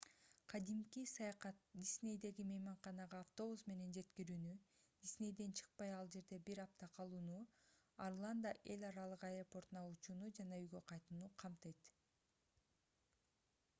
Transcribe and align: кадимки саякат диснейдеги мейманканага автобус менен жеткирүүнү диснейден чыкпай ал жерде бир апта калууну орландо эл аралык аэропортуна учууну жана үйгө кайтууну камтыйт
кадимки 0.51 1.01
саякат 1.09 1.57
диснейдеги 1.79 2.45
мейманканага 2.51 3.17
автобус 3.25 3.63
менен 3.71 3.91
жеткирүүнү 3.97 4.53
диснейден 5.03 5.53
чыкпай 5.59 5.93
ал 5.97 6.09
жерде 6.15 6.39
бир 6.47 6.61
апта 6.63 6.89
калууну 6.95 7.37
орландо 8.07 8.53
эл 8.77 8.85
аралык 8.89 9.27
аэропортуна 9.29 9.83
учууну 9.91 10.31
жана 10.41 10.59
үйгө 10.63 10.81
кайтууну 10.93 11.29
камтыйт 11.45 11.93